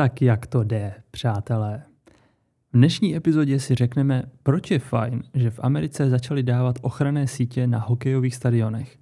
[0.00, 1.82] Tak jak to jde, přátelé?
[2.72, 7.66] V dnešní epizodě si řekneme, proč je fajn, že v Americe začali dávat ochranné sítě
[7.66, 8.98] na hokejových stadionech.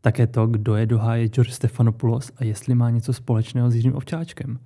[0.00, 3.96] Také to, kdo je do háje George Stefanopoulos a jestli má něco společného s Jiřím
[3.96, 4.58] Ovčáčkem.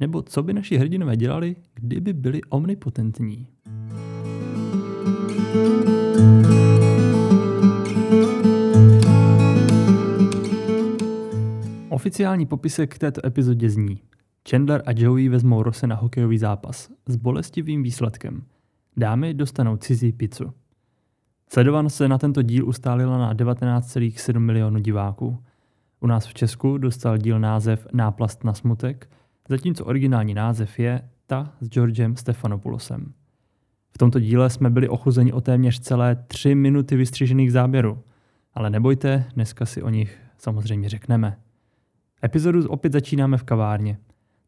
[0.00, 3.46] Nebo co by naši hrdinové dělali, kdyby byli omnipotentní.
[11.88, 14.00] Oficiální popisek k této epizodě zní
[14.50, 18.42] Chandler a Joey vezmou Rose na hokejový zápas s bolestivým výsledkem.
[18.96, 20.52] Dámy dostanou cizí pizzu.
[21.52, 25.38] Sledovanost se na tento díl ustálila na 19,7 milionů diváků.
[26.00, 29.10] U nás v Česku dostal díl název Náplast na smutek,
[29.48, 33.12] zatímco originální název je Ta s Georgem Stefanopoulosem.
[33.90, 37.98] V tomto díle jsme byli ochuzeni o téměř celé tři minuty vystřižených záběrů,
[38.54, 41.38] ale nebojte, dneska si o nich samozřejmě řekneme.
[42.24, 43.98] Epizodu opět začínáme v kavárně.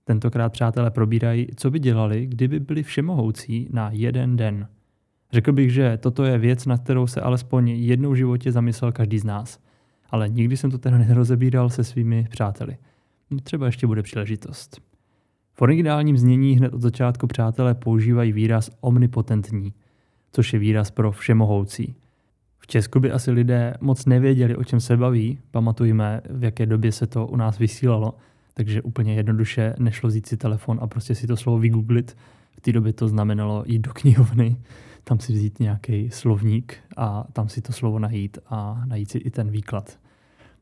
[0.08, 4.68] Tentokrát přátelé probírají, co by dělali, kdyby byli všemohoucí na jeden den.
[5.32, 9.18] Řekl bych, že toto je věc, na kterou se alespoň jednou v životě zamyslel každý
[9.18, 9.58] z nás.
[10.10, 12.76] Ale nikdy jsem to teda nerozebíral se svými přáteli.
[13.30, 14.80] No, třeba ještě bude příležitost.
[15.52, 19.74] V originálním znění hned od začátku přátelé používají výraz omnipotentní,
[20.32, 21.94] což je výraz pro všemohoucí.
[22.58, 26.92] V Česku by asi lidé moc nevěděli, o čem se baví, pamatujme, v jaké době
[26.92, 28.14] se to u nás vysílalo,
[28.56, 32.16] takže úplně jednoduše nešlo vzít si telefon a prostě si to slovo vygooglit.
[32.56, 34.56] V té době to znamenalo jít do knihovny,
[35.04, 39.30] tam si vzít nějaký slovník a tam si to slovo najít a najít si i
[39.30, 39.98] ten výklad.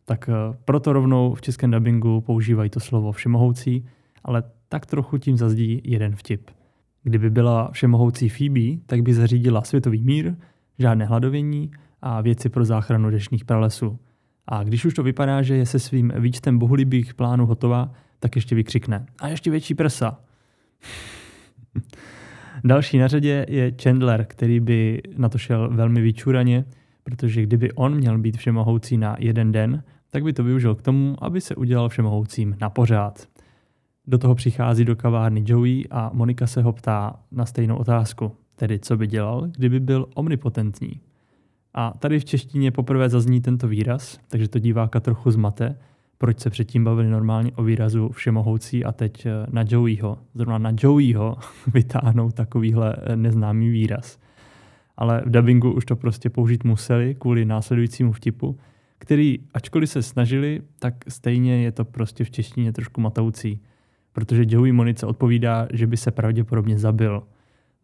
[0.05, 3.86] Tak eh, proto rovnou v českém dubbingu používají to slovo všemohoucí,
[4.25, 6.51] ale tak trochu tím zazdí jeden vtip.
[7.03, 10.34] Kdyby byla všemohoucí Phoebe, tak by zařídila světový mír,
[10.79, 11.70] žádné hladovění
[12.03, 13.98] a věci pro záchranu dešných pralesů.
[14.47, 18.55] A když už to vypadá, že je se svým výčtem bohulibých plánů hotová, tak ještě
[18.55, 19.06] vykřikne.
[19.19, 20.20] A ještě větší prsa.
[22.64, 26.64] Další na řadě je Chandler, který by na to šel velmi vyčuraně,
[27.05, 31.17] protože kdyby on měl být všemohoucí na jeden den, tak by to využil k tomu,
[31.24, 33.29] aby se udělal všemohoucím na pořád.
[34.07, 38.79] Do toho přichází do kavárny Joey a Monika se ho ptá na stejnou otázku, tedy
[38.79, 41.01] co by dělal, kdyby byl omnipotentní.
[41.74, 45.77] A tady v češtině poprvé zazní tento výraz, takže to diváka trochu zmate,
[46.18, 50.73] proč se předtím bavili normálně o výrazu všemohoucí a teď eh, na Joeyho, zrovna na
[50.80, 51.36] Joeyho
[51.74, 54.18] vytáhnou takovýhle eh, neznámý výraz.
[54.96, 58.58] Ale v dubbingu už to prostě použít museli kvůli následujícímu vtipu,
[58.98, 63.61] který, ačkoliv se snažili, tak stejně je to prostě v češtině trošku matoucí.
[64.12, 67.23] Protože Joey Monice odpovídá, že by se pravděpodobně zabil.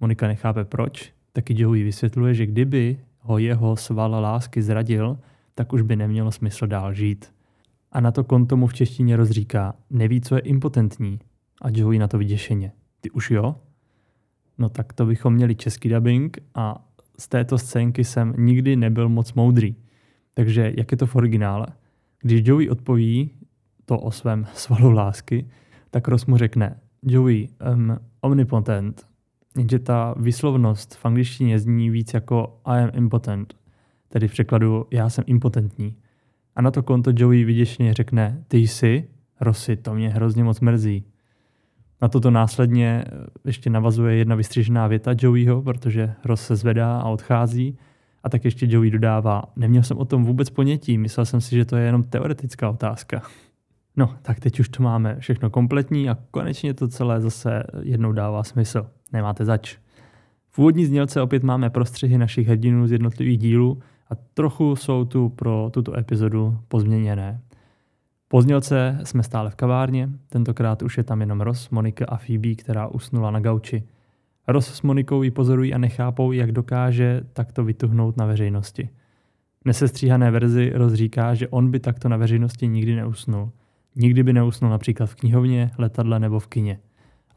[0.01, 2.99] Monika nechápe proč, taky Joey vysvětluje, že kdyby
[3.31, 5.19] ho jeho sval lásky zradil,
[5.55, 7.33] tak už by nemělo smysl dál žít.
[7.93, 11.19] A na to konto mu v češtině rozříká, neví, co je impotentní.
[11.63, 12.73] A Joey na to vyděšeně.
[13.01, 13.57] Ty už jo?
[14.59, 16.89] No tak to bychom měli český dubbing a
[17.19, 19.77] z této scénky jsem nikdy nebyl moc moudrý.
[20.35, 21.67] Takže jak je to v originále?
[22.23, 23.31] Když Joey odpoví
[23.85, 25.47] to o svém svalu lásky,
[25.91, 29.07] tak Ross mu řekne Joey, um, omnipotent,
[29.56, 33.55] jenže ta výslovnost v angličtině zní víc jako I am impotent,
[34.09, 35.97] tedy v překladu já jsem impotentní.
[36.56, 39.09] A na to konto Joey vyděšeně řekne, ty jsi?
[39.41, 41.05] Rosy, to mě hrozně moc mrzí.
[42.03, 47.09] Na toto následně eh, ještě navazuje jedna vystřižená věta Joeyho, protože Ross se zvedá a
[47.09, 47.78] odchází.
[48.22, 51.65] A tak ještě Joey dodává, neměl jsem o tom vůbec ponětí, myslel jsem si, že
[51.65, 53.22] to je jenom teoretická otázka.
[53.97, 58.44] No, tak teď už to máme všechno kompletní a konečně to celé zase jednou dává
[58.44, 58.87] smysl.
[59.12, 59.76] Nemáte zač.
[60.50, 63.78] V úvodní znělce opět máme prostřihy našich hrdinů z jednotlivých dílů
[64.10, 67.41] a trochu jsou tu pro tuto epizodu pozměněné.
[68.28, 72.54] Po znělce jsme stále v kavárně, tentokrát už je tam jenom Ross, Monika a Phoebe,
[72.54, 73.82] která usnula na gauči.
[74.48, 78.88] Ross s Monikou ji pozorují a nechápou, jak dokáže takto vytuhnout na veřejnosti.
[79.65, 83.50] Nesestříhané verzi Ross říká, že on by takto na veřejnosti nikdy neusnul.
[83.97, 86.78] Nikdy by neusnul například v knihovně, letadle nebo v kině.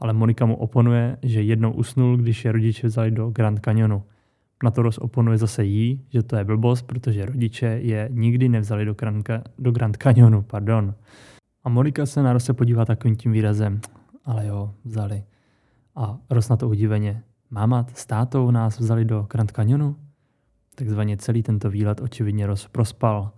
[0.04, 4.02] Ale Monika mu oponuje, že jednou usnul, když je rodiče vzali do Grand Canyonu.
[4.64, 8.84] Na to Ross oponuje zase jí, že to je blbost, protože rodiče je nikdy nevzali
[8.84, 9.28] do, Grand,
[9.58, 10.42] do Grand Canyonu.
[10.42, 10.94] Pardon.
[11.64, 13.80] A Monika se na Rose podívá takovým tím výrazem,
[14.24, 15.24] ale jo, vzali.
[15.96, 17.22] A Ross na to udiveně.
[17.50, 19.96] Máma s tátou nás vzali do Grand Canyonu?
[20.74, 23.32] Takzvaně celý tento výlet očividně Ross prospal.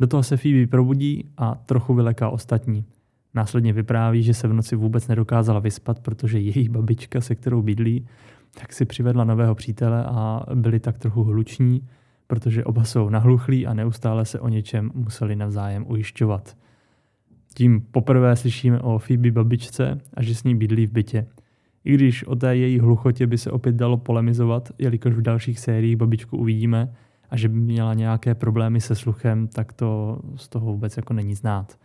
[0.00, 2.84] Do toho se Phoebe probudí a trochu vyleká ostatní.
[3.34, 8.06] Následně vypráví, že se v noci vůbec nedokázala vyspat, protože její babička, se kterou bydlí,
[8.60, 11.88] tak si přivedla nového přítele a byli tak trochu hluční,
[12.26, 16.56] protože oba jsou nahluchlí a neustále se o něčem museli navzájem ujišťovat.
[17.54, 21.26] Tím poprvé slyšíme o Phoebe babičce a že s ní bydlí v bytě.
[21.84, 25.96] I když o té její hluchotě by se opět dalo polemizovat, jelikož v dalších sériích
[25.96, 26.94] babičku uvidíme
[27.30, 31.34] a že by měla nějaké problémy se sluchem, tak to z toho vůbec jako není
[31.34, 31.78] znát.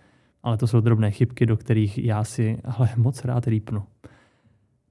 [0.43, 3.83] Ale to jsou drobné chybky, do kterých já si ale moc rád rýpnu.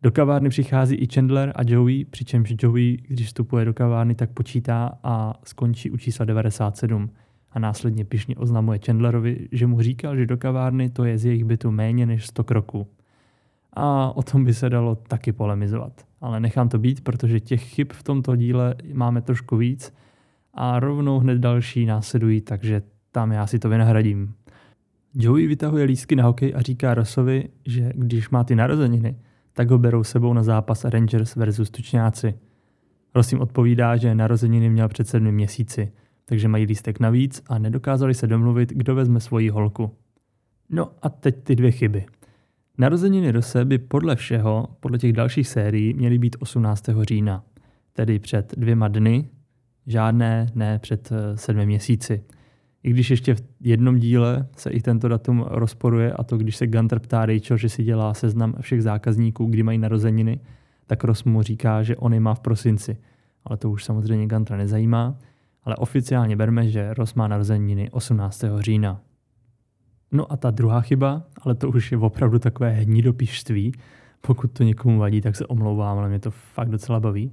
[0.02, 4.98] Do kavárny přichází i Chandler a Joey, přičemž Joey, když vstupuje do kavárny, tak počítá
[5.02, 7.10] a skončí u čísla 97
[7.50, 11.44] a následně pišně oznamuje Chandlerovi, že mu říkal, že do kavárny to je z jejich
[11.44, 12.86] bytu méně než 100 kroků.
[13.72, 15.92] A o tom by se dalo taky polemizovat.
[16.20, 19.94] Ale nechám to být, protože těch chyb v tomto díle máme trošku víc
[20.54, 24.34] a rovnou hned další následují, takže tam já si to vynahradím.
[25.14, 29.16] Joey vytahuje lístky na hokej a říká Rossovi, že když má ty narozeniny,
[29.52, 32.34] tak ho berou sebou na zápas Rangers versus Tučňáci.
[33.14, 35.92] Ross jim odpovídá, že narozeniny měl před sedmi měsíci,
[36.24, 39.90] takže mají lístek navíc a nedokázali se domluvit, kdo vezme svoji holku.
[40.70, 42.06] No a teď ty dvě chyby.
[42.78, 46.84] Narozeniny Rose by podle všeho, podle těch dalších sérií, měly být 18.
[47.02, 47.44] října,
[47.92, 49.28] tedy před dvěma dny,
[49.86, 52.24] žádné ne před eh, sedmi měsíci.
[52.88, 56.66] I když ještě v jednom díle se i tento datum rozporuje, a to když se
[56.66, 60.40] Gunter ptá Rachel, že si dělá seznam všech zákazníků, kdy mají narozeniny,
[60.86, 62.96] tak Ross mu říká, že on je má v prosinci.
[63.44, 65.18] Ale to už samozřejmě Guntera nezajímá.
[65.64, 68.44] Ale oficiálně berme, že Ross má narozeniny 18.
[68.58, 69.00] října.
[70.12, 73.72] No a ta druhá chyba, ale to už je opravdu takové hnidopištví,
[74.20, 77.32] pokud to někomu vadí, tak se omlouvám, ale mě to fakt docela baví.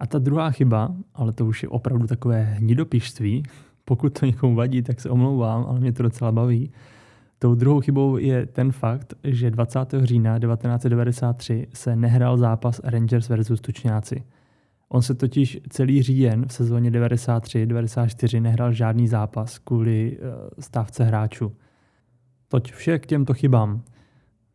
[0.00, 3.42] A ta druhá chyba, ale to už je opravdu takové hnidopištví,
[3.84, 6.72] pokud to někomu vadí, tak se omlouvám, ale mě to docela baví.
[7.38, 9.78] Tou druhou chybou je ten fakt, že 20.
[10.02, 14.22] října 1993 se nehrál zápas Rangers versus Tučňáci.
[14.88, 20.26] On se totiž celý říjen v sezóně 93-94 nehrál žádný zápas kvůli uh,
[20.58, 21.52] stávce hráčů.
[22.48, 23.82] Toť vše k těmto chybám.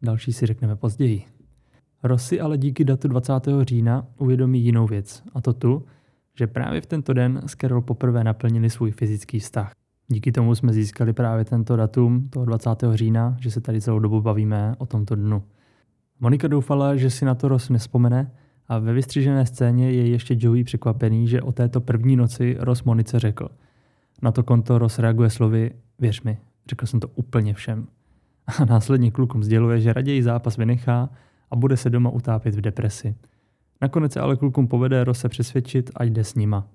[0.02, 1.24] Další si řekneme později.
[2.04, 3.34] Rossi ale díky datu 20.
[3.62, 5.86] října uvědomí jinou věc, a to tu,
[6.36, 9.72] že právě v tento den s Carol poprvé naplnili svůj fyzický vztah.
[10.08, 12.70] Díky tomu jsme získali právě tento datum, toho 20.
[12.94, 15.44] října, že se tady celou dobu bavíme o tomto dnu.
[16.20, 18.32] Monika doufala, že si na to Ross nespomene
[18.68, 23.20] a ve vystřižené scéně je ještě Joey překvapený, že o této první noci Ross Monice
[23.20, 23.50] řekl.
[24.22, 26.38] Na to konto Ross reaguje slovy, věř mi,
[26.70, 27.88] řekl jsem to úplně všem.
[28.48, 31.10] A následně klukům sděluje, že raději zápas vynechá
[31.52, 33.16] a bude se doma utápět v depresi.
[33.82, 36.68] Nakonec se ale klukům povede Rose přesvědčit, ať jde s nima.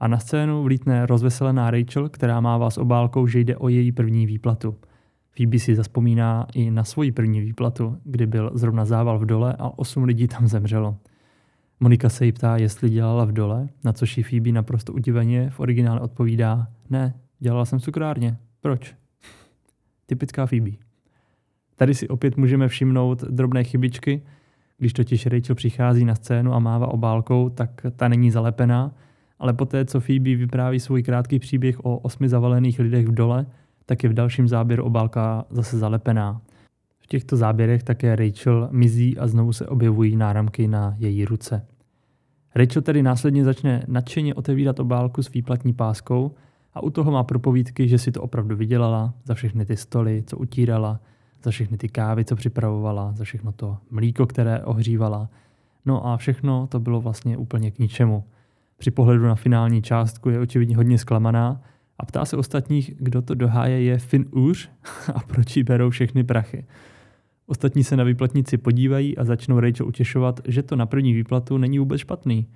[0.00, 4.26] A na scénu vlítne rozveselená Rachel, která má vás obálkou, že jde o její první
[4.26, 4.76] výplatu.
[5.36, 9.78] Phoebe si zaspomíná i na svoji první výplatu, kdy byl zrovna zával v dole a
[9.78, 10.96] osm lidí tam zemřelo.
[11.80, 15.60] Monika se jí ptá, jestli dělala v dole, na což jí Phoebe naprosto udiveně v
[15.60, 18.36] originále odpovídá, ne, dělala jsem cukrárně.
[18.60, 18.94] Proč?
[20.06, 20.70] Typická Phoebe.
[21.76, 24.22] Tady si opět můžeme všimnout drobné chybičky,
[24.78, 28.94] když totiž Rachel přichází na scénu a mává obálkou, tak ta není zalepená,
[29.38, 33.46] ale poté, co Phoebe vypráví svůj krátký příběh o osmi zavalených lidech v dole,
[33.86, 36.40] tak je v dalším záběru obálka zase zalepená.
[36.98, 41.66] V těchto záběrech také Rachel mizí a znovu se objevují náramky na její ruce.
[42.54, 46.34] Rachel tedy následně začne nadšeně otevírat obálku s výplatní páskou
[46.74, 50.38] a u toho má propovídky, že si to opravdu vydělala za všechny ty stoly, co
[50.38, 51.00] utírala,
[51.42, 55.28] za všechny ty kávy, co připravovala, za všechno to mlíko, které ohřívala.
[55.86, 58.24] No a všechno to bylo vlastně úplně k ničemu.
[58.76, 61.60] Při pohledu na finální částku je očividně hodně zklamaná
[61.98, 64.70] a ptá se ostatních, kdo to doháje je Finn Úř
[65.14, 66.64] a proč jí berou všechny prachy.
[67.46, 71.78] Ostatní se na výplatnici podívají a začnou Rachel utěšovat, že to na první výplatu není
[71.78, 72.46] vůbec špatný.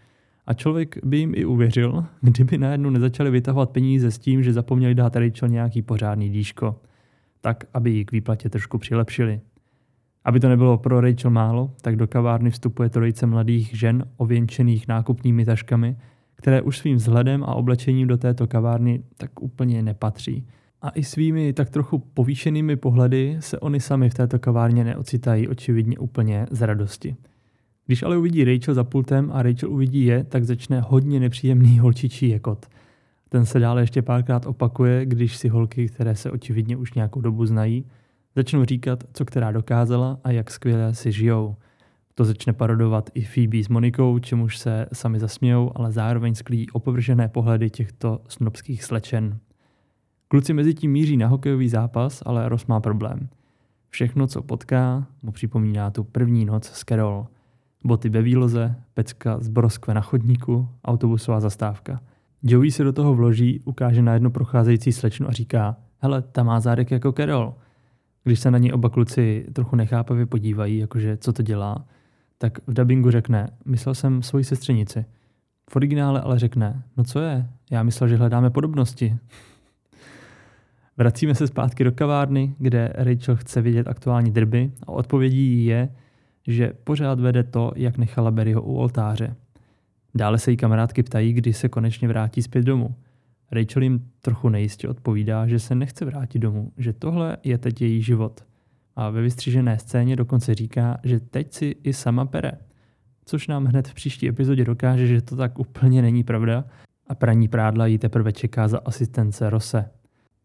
[0.46, 4.94] A člověk by jim i uvěřil, kdyby najednou nezačali vytahovat peníze s tím, že zapomněli
[4.94, 6.76] dát Rachel nějaký pořádný díško
[7.40, 9.40] tak aby ji k výplatě trošku přilepšili.
[10.24, 15.44] Aby to nebylo pro Rachel málo, tak do kavárny vstupuje trojice mladých žen ověnčených nákupními
[15.44, 15.96] taškami,
[16.34, 20.46] které už svým vzhledem a oblečením do této kavárny tak úplně nepatří.
[20.82, 25.98] A i svými tak trochu povýšenými pohledy se oni sami v této kavárně neocitají očividně
[25.98, 27.16] úplně z radosti.
[27.86, 32.28] Když ale uvidí Rachel za pultem a Rachel uvidí je, tak začne hodně nepříjemný holčičí
[32.28, 32.66] jekot–
[33.32, 37.46] ten se dále ještě párkrát opakuje, když si holky, které se očividně už nějakou dobu
[37.46, 37.86] znají,
[38.36, 41.56] začnou říkat, co která dokázala a jak skvěle si žijou.
[42.14, 47.28] To začne parodovat i Phoebe s Monikou, čemuž se sami zasmějou, ale zároveň sklí opovržené
[47.28, 49.38] pohledy těchto snobských slečen.
[50.28, 53.28] Kluci mezi tím míří na hokejový zápas, ale Ross má problém.
[53.88, 57.26] Všechno, co potká, mu připomíná tu první noc s Carol.
[57.84, 62.00] Boty ve výloze, pecka z broskve na chodníku, autobusová zastávka–
[62.42, 66.60] Joey se do toho vloží, ukáže na jednu procházející slečnu a říká, hele, ta má
[66.60, 67.54] zádek jako Carol.
[68.24, 71.84] Když se na ní oba kluci trochu nechápavě podívají, jakože co to dělá,
[72.38, 75.04] tak v dabingu řekne, myslel jsem svoji sestřenici.
[75.70, 79.16] V originále ale řekne, no co je, já myslel, že hledáme podobnosti.
[80.96, 85.88] Vracíme se zpátky do kavárny, kde Rachel chce vidět aktuální drby a odpovědí je,
[86.46, 89.36] že pořád vede to, jak nechala Barryho u oltáře.
[90.14, 92.94] Dále se jí kamarádky ptají, kdy se konečně vrátí zpět domů.
[93.52, 98.02] Rachel jim trochu nejistě odpovídá, že se nechce vrátit domů, že tohle je teď její
[98.02, 98.44] život.
[98.96, 102.52] A ve vystřižené scéně dokonce říká, že teď si i sama pere.
[103.24, 106.64] Což nám hned v příští epizodě dokáže, že to tak úplně není pravda
[107.06, 109.90] a praní prádla jí teprve čeká za asistence Rose.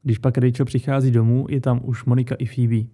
[0.04, 2.90] Když pak Rachel přichází domů, je tam už Monika i Phoebe.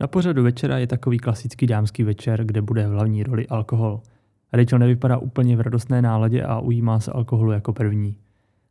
[0.00, 4.02] Na pořadu večera je takový klasický dámský večer, kde bude v hlavní roli alkohol.
[4.52, 8.16] Rachel nevypadá úplně v radostné náladě a ujímá se alkoholu jako první.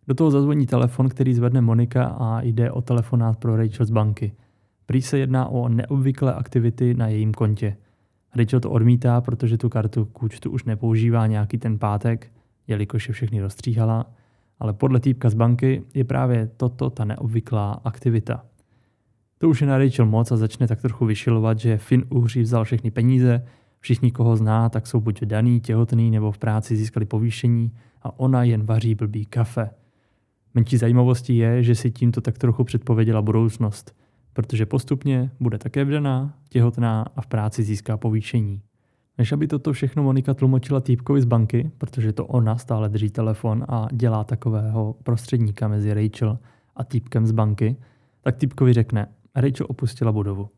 [0.08, 4.34] Do toho zazvoní telefon, který zvedne Monika a jde o telefonát pro Rachel z banky.
[4.86, 7.78] Prý se jedná o neobvyklé aktivity na jejím kontě.
[8.36, 12.32] Rachel to odmítá, protože tu kartu k účtu už nepoužívá nějaký ten pátek,
[12.68, 14.06] jelikož je všechny rozstříhala,
[14.60, 18.46] ale podle týpka z banky je právě toto ta neobvyklá aktivita.
[19.38, 22.64] To už je na Rachel moc a začne tak trochu vyšilovat, že Finn uhří vzal
[22.64, 23.46] všechny peníze,
[23.82, 27.72] všichni, koho zná, tak jsou buď daný, těhotný nebo v práci získali povýšení
[28.02, 29.70] a ona jen vaří blbý kafe.
[30.54, 33.96] Menší zajímavostí je, že si tímto tak trochu předpověděla budoucnost,
[34.34, 38.62] protože postupně bude také vdaná, těhotná a v práci získá povýšení.
[39.18, 43.66] Než aby toto všechno Monika tlumočila týpkovi z banky, protože to ona stále drží telefon
[43.70, 46.40] a dělá takového prostředníka mezi Rachel
[46.76, 47.76] a týpkem z banky,
[48.22, 50.50] tak týpkovi řekne, Rachel opustila budovu.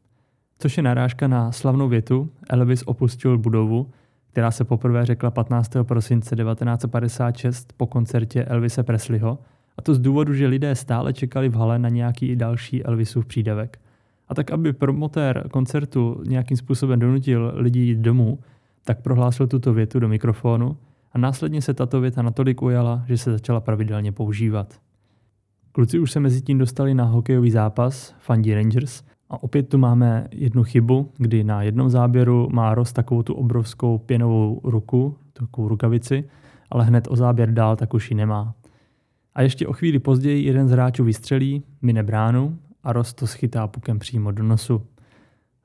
[0.63, 3.89] Což je narážka na slavnou větu Elvis opustil budovu,
[4.31, 5.71] která se poprvé řekla 15.
[5.83, 9.39] prosince 1956 po koncertě Elvise Presleyho,
[9.77, 13.79] a to z důvodu, že lidé stále čekali v hale na nějaký další Elvisův přídavek.
[14.27, 18.39] A tak, aby promotér koncertu nějakým způsobem donutil lidi jít domů,
[18.83, 20.77] tak prohlásil tuto větu do mikrofonu
[21.13, 24.79] a následně se tato věta natolik ujala, že se začala pravidelně používat.
[25.71, 30.27] Kluci už se mezi tím dostali na hokejový zápas Fandí Rangers a opět tu máme
[30.31, 36.23] jednu chybu, kdy na jednom záběru má Ross takovou tu obrovskou pěnovou ruku, takovou rukavici,
[36.71, 38.53] ale hned o záběr dál tak už ji nemá.
[39.35, 43.67] A ještě o chvíli později jeden z hráčů vystřelí, mine bránu a Ross to schytá
[43.67, 44.81] pukem přímo do nosu.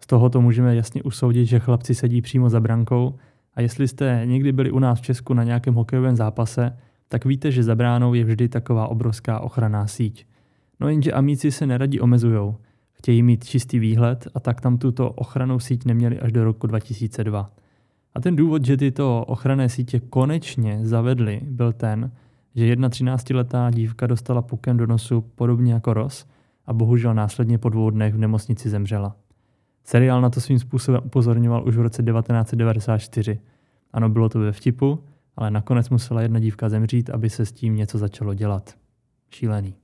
[0.00, 3.14] Z tohoto můžeme jasně usoudit, že chlapci sedí přímo za brankou
[3.54, 6.76] a jestli jste někdy byli u nás v Česku na nějakém hokejovém zápase,
[7.08, 10.26] tak víte, že za bránou je vždy taková obrovská ochranná síť.
[10.80, 12.56] No jenže amíci se neradí omezujou.
[12.98, 17.50] Chtějí mít čistý výhled a tak tam tuto ochranou síť neměli až do roku 2002.
[18.14, 22.10] A ten důvod, že tyto ochranné sítě konečně zavedly, byl ten,
[22.54, 26.26] že jedna 13-letá dívka dostala pukem do nosu podobně jako Ross
[26.66, 29.16] a bohužel následně po dvou dnech v nemocnici zemřela.
[29.84, 33.40] Seriál na to svým způsobem upozorňoval už v roce 1994.
[33.92, 35.04] Ano, bylo to ve vtipu,
[35.36, 38.74] ale nakonec musela jedna dívka zemřít, aby se s tím něco začalo dělat.
[39.30, 39.74] Šílený.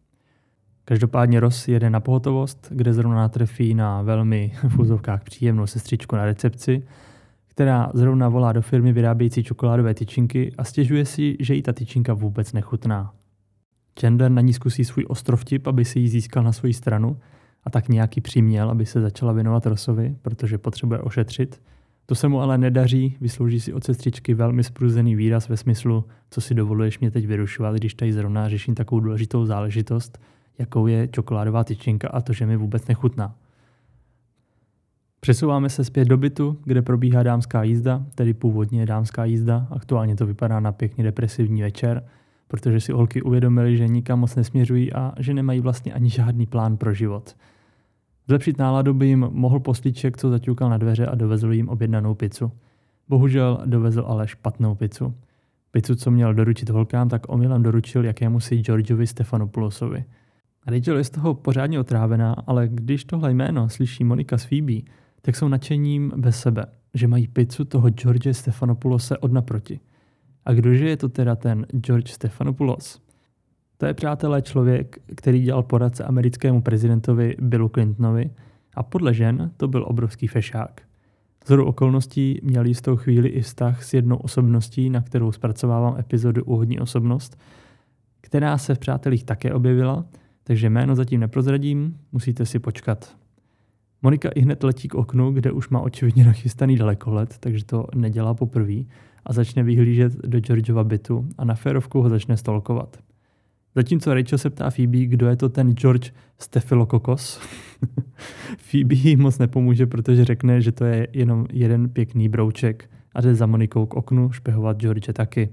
[0.85, 6.25] Každopádně Ross jede na pohotovost, kde zrovna natrefí na velmi v úzovkách příjemnou sestřičku na
[6.25, 6.83] recepci,
[7.47, 12.15] která zrovna volá do firmy vyrábějící čokoládové tyčinky a stěžuje si, že jí ta tyčinka
[12.15, 13.13] vůbec nechutná.
[14.01, 17.19] Chandler na ní zkusí svůj ostrovtip, aby si ji získal na svoji stranu
[17.65, 21.63] a tak nějaký přiměl, aby se začala věnovat Rosovi, protože potřebuje ošetřit.
[22.07, 26.41] To se mu ale nedaří, vyslouží si od sestřičky velmi spruzený výraz ve smyslu, co
[26.41, 30.19] si dovoluješ mě teď vyrušovat, když tady zrovna řeším takovou důležitou záležitost,
[30.59, 33.35] jakou je čokoládová tyčinka a to, že mi vůbec nechutná.
[35.21, 39.67] Přesouváme se zpět do bytu, kde probíhá dámská jízda, tedy původně dámská jízda.
[39.71, 42.05] Aktuálně to vypadá na pěkně depresivní večer,
[42.49, 46.77] protože si holky uvědomili, že nikam moc nesměřují a že nemají vlastně ani žádný plán
[46.77, 47.37] pro život.
[48.29, 52.53] Zlepšit náladu by jim mohl poslíček, co zaťukal na dveře a dovezl jim objednanou pizzu.
[53.09, 55.15] Bohužel dovezl ale špatnou pizzu.
[55.71, 60.05] Pizzu, co měl doručit holkám, tak omylem doručil jakému si Georgeovi Stefanopoulosovi.
[60.67, 64.81] Rachel je z toho pořádně otrávená, ale když tohle jméno slyší Monika s Phoebe,
[65.23, 69.81] tak jsou nadšením bez sebe, že mají pizzu toho George Stefanopulose od naproti.
[70.45, 73.01] A kdože je to teda ten George Stephanopoulos?
[73.79, 78.31] To je, přátelé, člověk, který dělal poradce americkému prezidentovi Billu Clintonovi
[78.75, 80.81] a podle žen to byl obrovský fešák.
[81.47, 86.81] Z okolností měl jistou chvíli i vztah s jednou osobností, na kterou zpracovávám epizodu Úhodní
[86.81, 87.39] osobnost,
[88.21, 90.05] která se v Přátelích také objevila,
[90.45, 93.17] takže jméno zatím neprozradím, musíte si počkat.
[94.03, 98.35] Monika i hned letí k oknu, kde už má očividně nachystaný dalekohled, takže to nedělá
[98.35, 98.83] poprvé
[99.27, 102.99] a začne vyhlížet do Georgeova bytu a na férovku ho začne stolkovat.
[103.75, 107.41] Zatímco Rachel se ptá Phoebe, kdo je to ten George Staphylococcus,
[108.59, 113.35] Phoebe jí moc nepomůže, protože řekne, že to je jenom jeden pěkný brouček a jde
[113.35, 115.49] za Monikou k oknu špehovat George taky.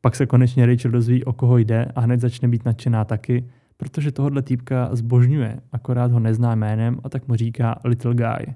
[0.00, 3.44] Pak se konečně Rachel dozví, o koho jde a hned začne být nadšená taky,
[3.76, 8.54] protože tohohle týpka zbožňuje, akorát ho nezná jménem a tak mu říká Little Guy.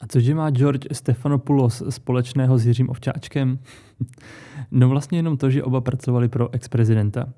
[0.00, 3.58] A cože má George Stefanopoulos společného s Jiřím Ovčáčkem?
[4.70, 7.32] no vlastně jenom to, že oba pracovali pro ex-prezidenta.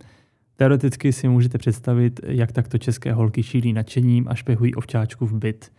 [0.56, 5.72] Teoreticky si můžete představit, jak takto české holky šíří nadšením a špehují ovčáčku v byt.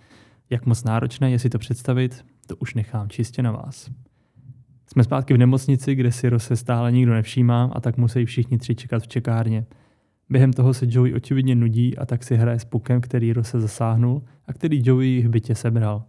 [0.50, 3.90] Jak moc náročné je si to představit, to už nechám čistě na vás.
[4.88, 8.76] Jsme zpátky v nemocnici, kde si Rose stále nikdo nevšímá a tak musí všichni tři
[8.76, 9.66] čekat v čekárně.
[10.30, 14.24] Během toho se Joey očividně nudí a tak si hraje s pukem, který Rose zasáhnul
[14.48, 16.04] a který Joey v bytě sebral.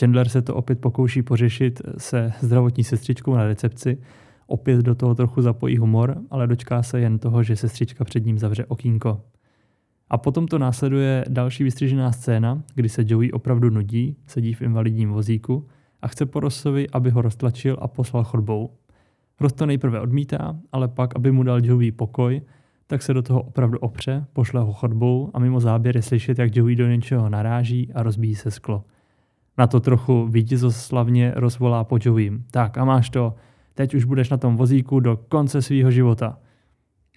[0.00, 3.98] Chandler se to opět pokouší pořešit se zdravotní sestřičkou na recepci,
[4.46, 8.38] opět do toho trochu zapojí humor, ale dočká se jen toho, že sestřička před ním
[8.38, 9.20] zavře okýnko.
[10.10, 15.10] A potom to následuje další vystřižená scéna, kdy se Joey opravdu nudí, sedí v invalidním
[15.10, 15.66] vozíku
[16.02, 18.70] a chce po Rossovi, aby ho roztlačil a poslal chodbou.
[19.40, 22.40] Ross to nejprve odmítá, ale pak, aby mu dal Joey pokoj,
[22.90, 26.56] tak se do toho opravdu opře, pošle ho chodbou a mimo záběr je slyšet, jak
[26.56, 28.84] Joey do něčeho naráží a rozbíjí se sklo.
[29.58, 32.44] Na to trochu vítězoslavně rozvolá po Joeym.
[32.50, 33.34] Tak a máš to,
[33.74, 36.38] teď už budeš na tom vozíku do konce svého života.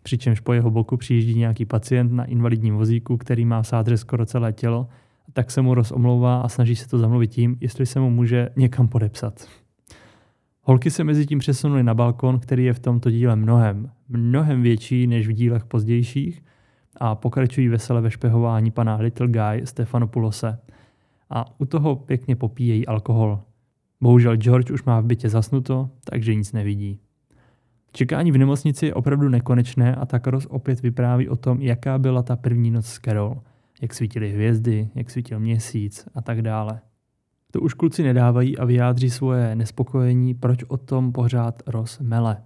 [0.03, 4.25] Přičemž po jeho boku přijíždí nějaký pacient na invalidním vozíku, který má v sádře skoro
[4.25, 4.87] celé tělo,
[5.33, 8.87] tak se mu rozomlouvá a snaží se to zamluvit tím, jestli se mu může někam
[8.87, 9.47] podepsat.
[10.63, 15.07] Holky se mezi tím přesunuly na balkon, který je v tomto díle mnohem, mnohem větší
[15.07, 16.43] než v dílech pozdějších
[16.97, 20.59] a pokračují vesele ve špehování pana Little Guy Stefanopulose.
[21.29, 23.39] A u toho pěkně popíjejí alkohol.
[24.01, 26.99] Bohužel George už má v bytě zasnuto, takže nic nevidí.
[27.91, 32.23] Čekání v nemocnici je opravdu nekonečné a tak Ross opět vypráví o tom, jaká byla
[32.23, 33.41] ta první noc s Carol,
[33.81, 36.81] jak svítily hvězdy, jak svítil měsíc a tak dále.
[37.51, 42.38] To už kluci nedávají a vyjádří svoje nespokojení, proč o tom pořád Ross mele.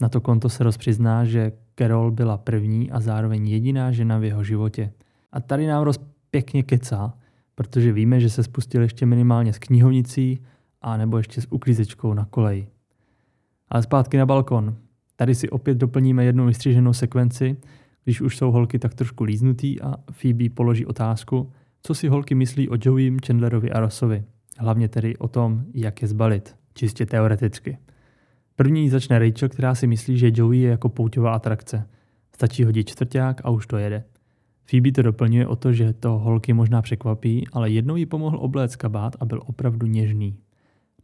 [0.00, 4.24] Na to konto se Ross přizná, že Carol byla první a zároveň jediná žena v
[4.24, 4.92] jeho životě.
[5.32, 7.14] A tady nám Ross pěkně kecá,
[7.54, 10.40] protože víme, že se spustil ještě minimálně s knihovnicí
[10.82, 12.68] a nebo ještě s uklízečkou na koleji.
[13.68, 14.76] Ale zpátky na balkon.
[15.16, 17.56] Tady si opět doplníme jednu vystříženou sekvenci,
[18.04, 21.52] když už jsou holky tak trošku líznutý a Phoebe položí otázku,
[21.86, 24.24] co si holky myslí o Joeym, Chandlerovi a Rossovi.
[24.58, 27.78] Hlavně tedy o tom, jak je zbalit, čistě teoreticky.
[28.56, 31.88] První začne Rachel, která si myslí, že Joey je jako pouťová atrakce.
[32.34, 34.04] Stačí hodit čtvrták a už to jede.
[34.70, 38.76] Phoebe to doplňuje o to, že to holky možná překvapí, ale jednou jí pomohl obléct
[38.76, 40.38] kabát a byl opravdu něžný.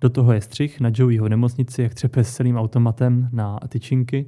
[0.01, 4.27] Do toho je střih na Joeyho nemocnici, jak třepe s celým automatem na tyčinky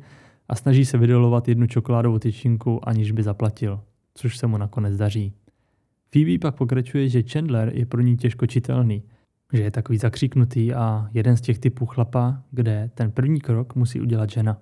[0.49, 3.81] a snaží se vydolovat jednu čokoládovou tyčinku, aniž by zaplatil,
[4.15, 5.33] což se mu nakonec daří.
[6.12, 9.03] Phoebe pak pokračuje, že Chandler je pro ní těžko čitelný,
[9.53, 14.01] že je takový zakříknutý a jeden z těch typů chlapa, kde ten první krok musí
[14.01, 14.59] udělat žena.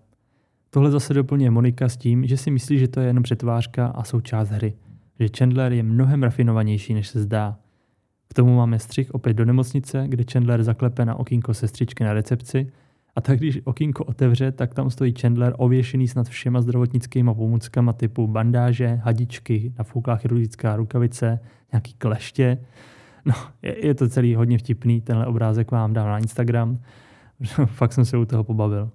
[0.70, 4.04] Tohle zase doplňuje Monika s tím, že si myslí, že to je jenom přetvářka a
[4.04, 4.74] součást hry,
[5.20, 7.58] že Chandler je mnohem rafinovanější, než se zdá.
[8.28, 12.72] K tomu máme střih opět do nemocnice, kde Chandler zaklepe na okýnko sestřičky na recepci
[13.16, 18.27] a tak když okýnko otevře, tak tam stojí Chandler ověšený snad všema zdravotnickými pomůckama typu
[18.27, 21.40] bandáže, hadičky, nafouklá chirurgická rukavice,
[21.73, 22.59] nějaký kleště.
[23.25, 26.79] No, je, je to celý hodně vtipný, tenhle obrázek vám dám na Instagram.
[27.66, 28.90] Fakt jsem se u toho pobavil.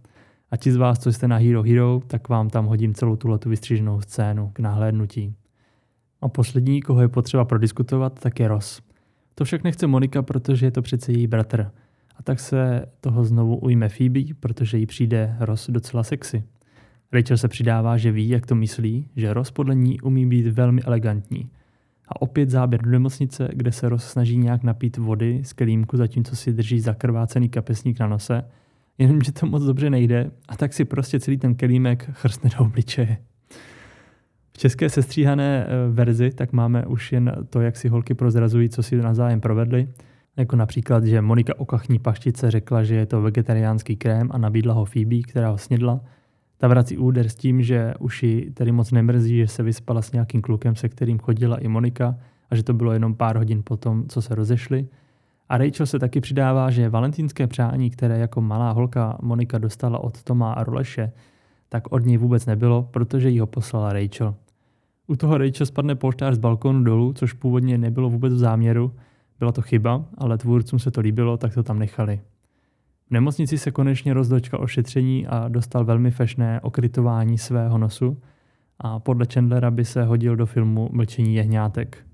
[0.51, 3.39] A ti z vás, co jste na Hero Hero, tak vám tam hodím celou tuhle
[3.45, 5.35] vystříženou scénu k nahlédnutí.
[6.21, 8.81] A poslední, koho je potřeba prodiskutovat, tak je Ross.
[9.35, 11.71] To však nechce Monika, protože je to přece její bratr.
[12.17, 16.43] A tak se toho znovu ujme Phoebe, protože jí přijde Ross docela sexy.
[17.11, 20.81] Rachel se přidává, že ví, jak to myslí, že Ross podle ní umí být velmi
[20.81, 21.49] elegantní.
[22.07, 26.35] A opět záběr do nemocnice, kde se Ross snaží nějak napít vody z kelímku, zatímco
[26.35, 28.43] si drží zakrvácený kapesník na nose,
[28.97, 33.17] jenomže to moc dobře nejde a tak si prostě celý ten kelímek chrstne do obličeje.
[34.53, 38.83] V české sestříhané eh, verzi tak máme už jen to, jak si holky prozrazují, co
[38.83, 39.87] si navzájem provedli.
[40.37, 44.73] Jako například, že Monika o kachní paštice řekla, že je to vegetariánský krém a nabídla
[44.73, 45.99] ho Phoebe, která ho snědla.
[46.57, 50.11] Ta vrací úder s tím, že už ji tedy moc nemrzí, že se vyspala s
[50.11, 52.15] nějakým klukem, se kterým chodila i Monika
[52.49, 54.87] a že to bylo jenom pár hodin potom, co se rozešli.
[55.49, 60.23] A Rachel se taky přidává, že valentínské přání, které jako malá holka Monika dostala od
[60.23, 61.11] Toma a Roleše,
[61.69, 64.35] tak od něj vůbec nebylo, protože jí ho poslala Rachel.
[65.07, 68.91] U toho Rachel spadne polštář z balkonu dolů, což původně nebylo vůbec v záměru.
[69.39, 72.21] Byla to chyba, ale tvůrcům se to líbilo, tak to tam nechali.
[73.07, 78.21] V nemocnici se konečně rozdočkal ošetření a dostal velmi fešné okrytování svého nosu,
[78.79, 82.05] a podle Chandlera by se hodil do filmu Mlčení jehňátek.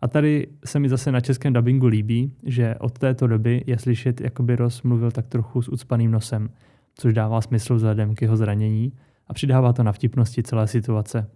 [0.00, 4.20] A tady se mi zase na českém dubbingu líbí, že od této doby je slyšet,
[4.20, 6.50] jako by Ross mluvil tak trochu s ucpaným nosem,
[6.94, 8.92] což dává smysl vzhledem k jeho zranění
[9.26, 11.30] a přidává to na vtipnosti celé situace.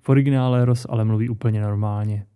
[0.00, 2.26] V originále Ross ale mluví úplně normálně.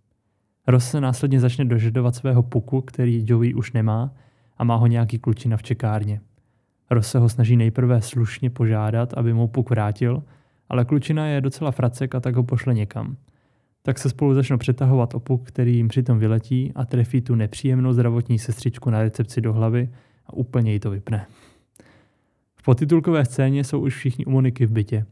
[0.67, 4.15] Ross se následně začne dožadovat svého puku, který Joey už nemá
[4.59, 6.21] a má ho nějaký klučina v čekárně.
[6.91, 10.23] Ross se ho snaží nejprve slušně požádat, aby mu puk vrátil,
[10.69, 13.17] ale klučina je docela fracek a tak ho pošle někam.
[13.83, 17.93] Tak se spolu začnou přetahovat o puk, který jim přitom vyletí a trefí tu nepříjemnou
[17.93, 19.89] zdravotní sestřičku na recepci do hlavy
[20.27, 21.27] a úplně jí to vypne.
[22.57, 25.07] V potitulkové scéně jsou už všichni u Moniky v bytě.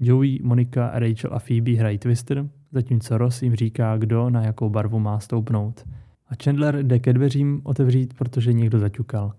[0.00, 4.98] Joey, Monika, Rachel a Phoebe hrají Twister, zatímco Ross jim říká, kdo na jakou barvu
[4.98, 5.84] má stoupnout.
[6.28, 9.32] A Chandler jde ke dveřím otevřít, protože někdo zaťukal.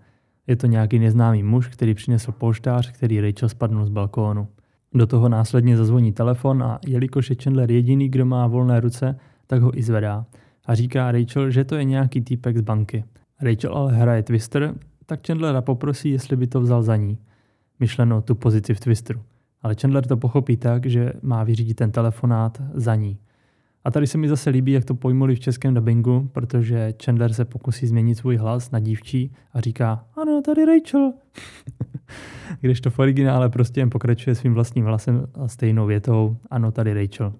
[0.47, 4.47] Je to nějaký neznámý muž, který přinesl polštář, který Rachel spadnul z balkónu.
[4.93, 9.61] Do toho následně zazvoní telefon a jelikož je Chandler jediný, kdo má volné ruce, tak
[9.61, 10.25] ho i zvedá.
[10.65, 13.03] A říká Rachel, že to je nějaký týpek z banky.
[13.41, 17.17] Rachel ale hraje Twister, tak Chandlera poprosí, jestli by to vzal za ní.
[17.79, 19.21] Myšleno tu pozici v Twisteru.
[19.61, 23.17] Ale Chandler to pochopí tak, že má vyřídit ten telefonát za ní.
[23.83, 27.45] A tady se mi zase líbí, jak to pojmuli v českém dubbingu, protože Chandler se
[27.45, 31.13] pokusí změnit svůj hlas na dívčí a říká, ano, tady Rachel.
[32.61, 36.93] Když to v originále prostě jen pokračuje svým vlastním hlasem a stejnou větou, ano, tady
[36.93, 37.33] Rachel.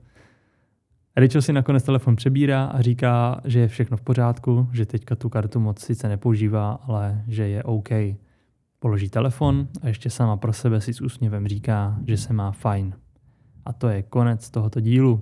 [1.16, 5.30] Rachel si nakonec telefon přebírá a říká, že je všechno v pořádku, že teďka tu
[5.30, 7.90] kartu moc sice nepoužívá, ale že je OK.
[8.84, 12.94] Položí telefon a ještě sama pro sebe si s úsměvem říká, že se má fajn.
[13.66, 15.22] A to je konec tohoto dílu.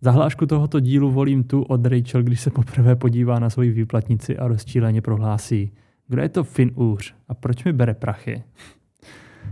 [0.00, 4.48] Zahlášku tohoto dílu volím tu od Rachel, když se poprvé podívá na svoji výplatnici a
[4.48, 5.72] rozčíleně prohlásí,
[6.08, 8.42] kdo je to Finn Úř a proč mi bere prachy?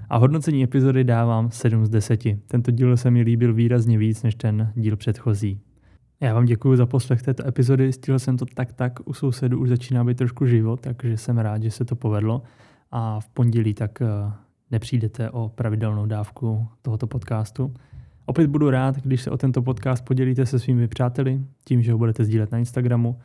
[0.09, 2.21] A hodnocení epizody dávám 7 z 10.
[2.47, 5.61] Tento díl se mi líbil výrazně víc než ten díl předchozí.
[6.21, 9.69] Já vám děkuji za poslech této epizody, stihl jsem to tak tak, u sousedu už
[9.69, 12.43] začíná být trošku živo, takže jsem rád, že se to povedlo
[12.93, 14.07] a v pondělí tak eh,
[14.71, 17.75] nepřijdete o pravidelnou dávku tohoto podcastu.
[18.27, 21.99] Opět budu rád, když se o tento podcast podělíte se svými přáteli, tím, že ho
[21.99, 23.19] budete sdílet na Instagramu.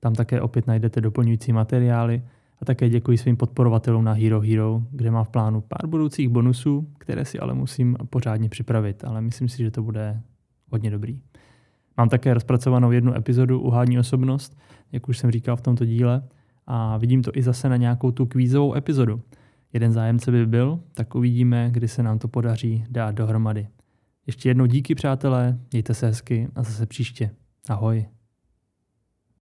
[0.00, 2.22] Tam také opět najdete doplňující materiály
[2.62, 6.88] a také děkuji svým podporovatelům na Hero Hero, kde mám v plánu pár budoucích bonusů,
[6.98, 10.20] které si ale musím pořádně připravit, ale myslím si, že to bude
[10.70, 11.20] hodně dobrý.
[11.96, 14.58] Mám také rozpracovanou jednu epizodu Uhádní osobnost,
[14.92, 16.22] jak už jsem říkal v tomto díle,
[16.70, 19.22] a vidím to i zase na nějakou tu kvízovou epizodu.
[19.72, 23.68] Jeden zájemce by byl, tak uvidíme, kdy se nám to podaří dát dohromady.
[24.26, 27.30] Ještě jednou díky přátelé, mějte se hezky a zase příště.
[27.68, 28.17] Ahoj.